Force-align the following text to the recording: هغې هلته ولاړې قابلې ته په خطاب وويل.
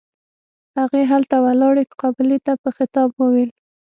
هغې 0.79 1.01
هلته 1.11 1.35
ولاړې 1.45 1.83
قابلې 2.01 2.39
ته 2.45 2.53
په 2.63 2.69
خطاب 2.77 3.09
وويل. 3.15 3.49